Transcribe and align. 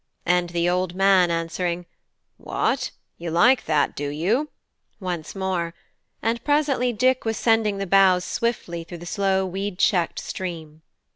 and 0.25 0.49
the 0.49 0.67
old 0.67 0.95
man 0.95 1.29
answering 1.29 1.85
"What! 2.37 2.89
you 3.19 3.29
like 3.29 3.65
that, 3.65 3.95
do 3.95 4.09
you?" 4.09 4.49
once 4.99 5.35
more; 5.35 5.75
and 6.23 6.43
presently 6.43 6.91
Dick 6.91 7.23
was 7.23 7.37
sending 7.37 7.77
the 7.77 7.85
bows 7.85 8.25
swiftly 8.25 8.83
through 8.83 8.97
the 8.97 9.05
slow 9.05 9.45
weed 9.45 9.77
checked 9.77 10.17
stream. 10.19 10.81